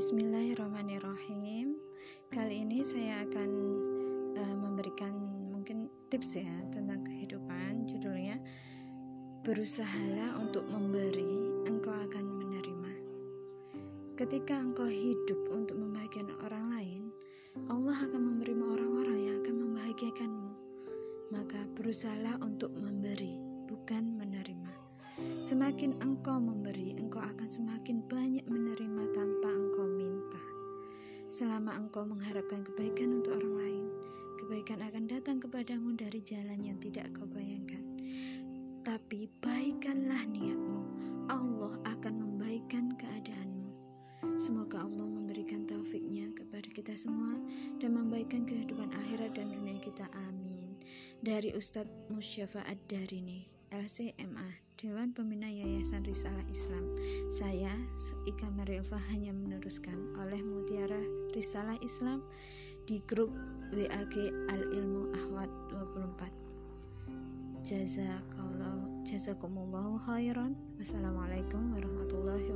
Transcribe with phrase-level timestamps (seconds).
[0.00, 1.76] Bismillahirrahmanirrahim.
[2.32, 3.50] Kali ini saya akan
[4.32, 5.12] uh, memberikan
[5.52, 7.84] mungkin tips ya tentang kehidupan.
[7.84, 8.40] Judulnya
[9.44, 12.92] Berusahalah untuk memberi, engkau akan menerima.
[14.16, 17.02] Ketika engkau hidup untuk membahagiakan orang lain,
[17.68, 20.50] Allah akan memberimu orang-orang yang akan membahagiakanmu.
[21.28, 23.36] Maka berusahalah untuk memberi,
[23.68, 24.72] bukan menerima.
[25.44, 28.80] Semakin engkau memberi, engkau akan semakin banyak menerima
[29.20, 29.29] minta.
[31.30, 33.84] Selama engkau mengharapkan kebaikan untuk orang lain,
[34.42, 37.86] kebaikan akan datang kepadamu dari jalan yang tidak kau bayangkan.
[38.82, 40.82] Tapi baikkanlah niatmu,
[41.30, 43.70] Allah akan membaikkan keadaanmu.
[44.42, 47.38] Semoga Allah memberikan taufiknya kepada kita semua
[47.78, 50.10] dan membaikkan kehidupan akhirat dan dunia kita.
[50.26, 50.74] Amin.
[51.22, 53.59] Dari Ustadz Musyafa Ad-Darini.
[53.70, 54.50] LCMA
[54.82, 56.90] Dewan Pembina Yayasan Risalah Islam.
[57.30, 57.70] Saya,
[58.26, 60.98] Ika Marielva hanya meneruskan oleh Mutiara
[61.30, 62.26] Risalah Islam
[62.90, 63.30] di grup
[63.70, 64.14] WAG
[64.50, 68.74] Al-Ilmu Ahwat 24 Jazakallah
[69.06, 70.58] Jazakumullahu khairan.
[70.82, 72.49] Wassalamualaikum warahmatullahi